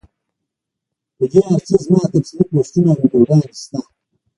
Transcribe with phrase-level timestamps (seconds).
[1.17, 3.79] پۀ دې هر څۀ زما تفصیلي پوسټونه او ويډيوګانې شته